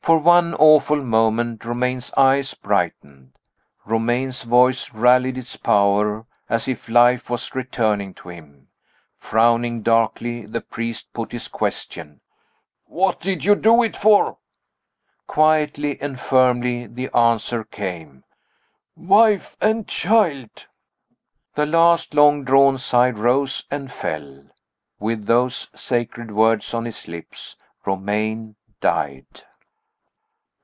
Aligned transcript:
For 0.00 0.18
one 0.18 0.54
awful 0.54 1.04
moment 1.04 1.66
Romayne's 1.66 2.10
eyes 2.16 2.54
brightened, 2.54 3.32
Romayne's 3.84 4.42
voice 4.42 4.90
rallied 4.94 5.36
its 5.36 5.56
power, 5.56 6.24
as 6.48 6.66
if 6.66 6.88
life 6.88 7.28
was 7.28 7.54
returning 7.54 8.14
to 8.14 8.30
him. 8.30 8.68
Frowning 9.18 9.82
darkly, 9.82 10.46
the 10.46 10.62
priest 10.62 11.12
put 11.12 11.32
his 11.32 11.46
question. 11.46 12.22
"What 12.86 13.20
did 13.20 13.44
you 13.44 13.54
do 13.54 13.82
it 13.82 13.98
for?" 13.98 14.38
Quietly 15.26 16.00
and 16.00 16.18
firmly 16.18 16.86
the 16.86 17.14
answer 17.14 17.62
came: 17.62 18.24
"Wife 18.96 19.58
and 19.60 19.86
child." 19.86 20.68
The 21.54 21.66
last 21.66 22.14
long 22.14 22.44
drawn 22.44 22.78
sigh 22.78 23.10
rose 23.10 23.66
and 23.70 23.92
fell. 23.92 24.46
With 24.98 25.26
those 25.26 25.68
sacred 25.74 26.30
words 26.30 26.72
on 26.72 26.86
his 26.86 27.08
lips, 27.08 27.56
Romayne 27.84 28.56
died. 28.80 29.42